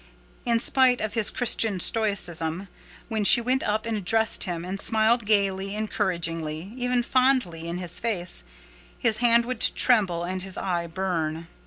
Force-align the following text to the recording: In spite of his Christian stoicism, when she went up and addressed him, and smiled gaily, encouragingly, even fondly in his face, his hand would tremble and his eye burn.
In 0.45 0.59
spite 0.59 0.99
of 0.99 1.13
his 1.13 1.29
Christian 1.29 1.79
stoicism, 1.79 2.69
when 3.07 3.23
she 3.23 3.39
went 3.39 3.61
up 3.61 3.85
and 3.85 3.95
addressed 3.95 4.45
him, 4.45 4.65
and 4.65 4.81
smiled 4.81 5.27
gaily, 5.27 5.75
encouragingly, 5.75 6.73
even 6.75 7.03
fondly 7.03 7.67
in 7.67 7.77
his 7.77 7.99
face, 7.99 8.43
his 8.97 9.17
hand 9.17 9.45
would 9.45 9.61
tremble 9.61 10.23
and 10.23 10.41
his 10.41 10.57
eye 10.57 10.87
burn. 10.87 11.45